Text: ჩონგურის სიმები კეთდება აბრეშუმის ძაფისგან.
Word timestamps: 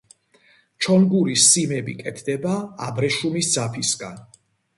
ჩონგურის 0.85 1.43
სიმები 1.49 1.95
კეთდება 1.99 2.57
აბრეშუმის 2.87 3.53
ძაფისგან. 3.59 4.19